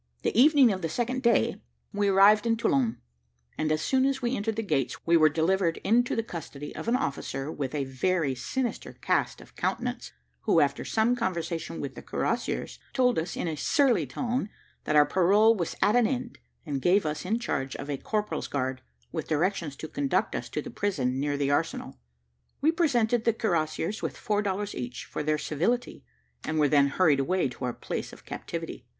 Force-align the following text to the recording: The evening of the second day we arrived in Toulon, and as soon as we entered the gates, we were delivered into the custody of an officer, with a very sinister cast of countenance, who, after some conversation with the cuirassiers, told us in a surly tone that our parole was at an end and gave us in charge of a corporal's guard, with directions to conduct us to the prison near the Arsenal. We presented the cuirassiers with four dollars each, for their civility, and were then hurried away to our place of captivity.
The 0.23 0.35
evening 0.35 0.71
of 0.71 0.81
the 0.81 0.89
second 0.89 1.21
day 1.21 1.61
we 1.93 2.07
arrived 2.07 2.47
in 2.47 2.57
Toulon, 2.57 2.97
and 3.55 3.71
as 3.71 3.83
soon 3.83 4.03
as 4.07 4.19
we 4.19 4.35
entered 4.35 4.55
the 4.55 4.63
gates, 4.63 5.05
we 5.05 5.15
were 5.15 5.29
delivered 5.29 5.77
into 5.83 6.15
the 6.15 6.23
custody 6.23 6.75
of 6.75 6.87
an 6.87 6.95
officer, 6.95 7.51
with 7.51 7.75
a 7.75 7.83
very 7.83 8.33
sinister 8.33 8.93
cast 8.93 9.41
of 9.41 9.55
countenance, 9.55 10.11
who, 10.39 10.59
after 10.59 10.83
some 10.83 11.15
conversation 11.15 11.79
with 11.79 11.93
the 11.93 12.01
cuirassiers, 12.01 12.79
told 12.93 13.19
us 13.19 13.37
in 13.37 13.47
a 13.47 13.55
surly 13.55 14.07
tone 14.07 14.49
that 14.85 14.95
our 14.95 15.05
parole 15.05 15.53
was 15.55 15.75
at 15.83 15.95
an 15.95 16.07
end 16.07 16.39
and 16.65 16.81
gave 16.81 17.05
us 17.05 17.23
in 17.23 17.37
charge 17.37 17.75
of 17.75 17.87
a 17.87 17.97
corporal's 17.97 18.47
guard, 18.47 18.81
with 19.11 19.27
directions 19.27 19.75
to 19.75 19.87
conduct 19.87 20.35
us 20.35 20.49
to 20.49 20.63
the 20.63 20.71
prison 20.71 21.19
near 21.19 21.37
the 21.37 21.51
Arsenal. 21.51 21.99
We 22.59 22.71
presented 22.71 23.23
the 23.23 23.33
cuirassiers 23.33 24.01
with 24.01 24.17
four 24.17 24.41
dollars 24.41 24.73
each, 24.73 25.05
for 25.05 25.21
their 25.21 25.37
civility, 25.37 26.03
and 26.43 26.57
were 26.59 26.67
then 26.69 26.87
hurried 26.87 27.19
away 27.19 27.49
to 27.49 27.65
our 27.65 27.73
place 27.73 28.11
of 28.11 28.25
captivity. 28.25 28.87